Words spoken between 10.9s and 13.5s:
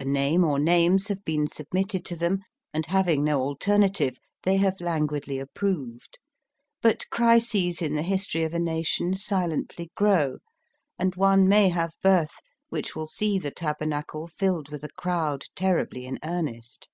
and one may have birth which will see